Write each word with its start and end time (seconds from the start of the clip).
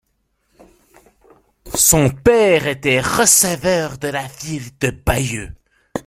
Son 1.75 2.09
père 2.09 2.65
était 2.65 3.01
receveur 3.01 3.99
de 3.99 4.07
la 4.07 4.25
ville 4.25 4.75
de 4.79 4.89
Bayeux. 4.89 5.53